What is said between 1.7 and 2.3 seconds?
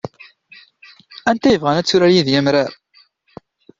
ad turar